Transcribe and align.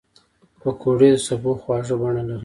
پکورې 0.61 1.09
د 1.13 1.17
سبو 1.27 1.51
خواږه 1.61 1.95
بڼه 2.01 2.23
لري 2.27 2.39